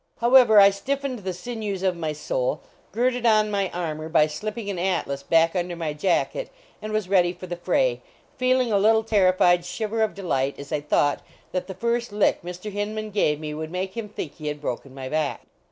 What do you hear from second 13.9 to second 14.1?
him